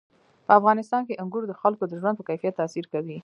[0.45, 3.17] په افغانستان کې انګور د خلکو د ژوند په کیفیت تاثیر کوي.